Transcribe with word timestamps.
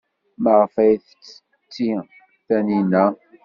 Maɣef 0.43 0.73
ay 0.83 0.93
t-tetti 0.97 1.89
Taninna? 2.47 3.05